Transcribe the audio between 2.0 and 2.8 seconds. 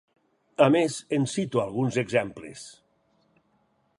exemples.